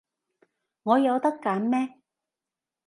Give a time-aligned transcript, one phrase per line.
[0.81, 1.99] 我有得揀咩？